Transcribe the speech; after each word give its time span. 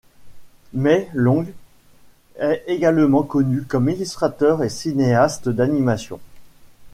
Mai 0.73 1.07
Long 1.13 1.45
est 2.39 2.63
également 2.65 3.21
connu 3.21 3.61
comme 3.65 3.87
illustrateur 3.87 4.63
et 4.63 4.69
cinéaste 4.69 5.47
d'animation. 5.47 6.19